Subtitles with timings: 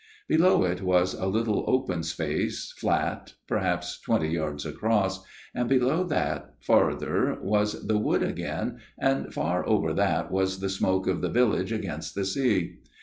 [0.27, 4.29] Below it was a little open space, 42 A MIRROR OF SHALOTT flat, perhaps twenty
[4.29, 10.31] yards across, and below that yet farther was the wood again, and far over that
[10.31, 12.79] was the smoke of the village against the sea.